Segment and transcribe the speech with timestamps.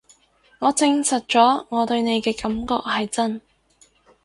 [0.57, 3.39] 我證實咗我對你嘅感覺係真